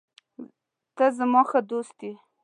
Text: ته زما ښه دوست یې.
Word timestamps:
ته 0.95 1.05
زما 1.17 1.41
ښه 1.49 1.59
دوست 1.69 1.97
یې. 2.05 2.13